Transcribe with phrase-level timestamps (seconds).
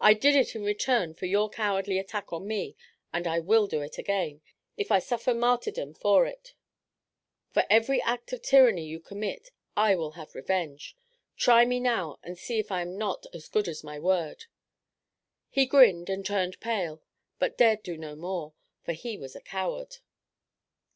[0.00, 2.74] I did it in return for your cowardly attack on me;
[3.12, 4.40] and I will do it again,
[4.76, 6.54] if I surfer martyrdom for it;
[7.52, 10.96] for every act of tyranny you commit I will have revenge.
[11.36, 14.46] Try me now, and see if I am not as good as my word."
[15.48, 17.00] He grinned, and turned pale,
[17.38, 19.98] but dared do no more, for he was a coward.